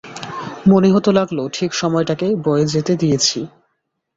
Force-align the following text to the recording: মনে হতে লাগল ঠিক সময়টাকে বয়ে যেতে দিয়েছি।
মনে 0.67 0.89
হতে 0.93 1.09
লাগল 1.11 1.37
ঠিক 1.53 1.71
সময়টাকে 1.73 2.27
বয়ে 2.45 2.65
যেতে 2.65 2.93
দিয়েছি। 2.95 3.39